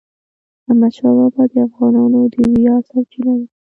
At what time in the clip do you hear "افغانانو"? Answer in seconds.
1.67-2.19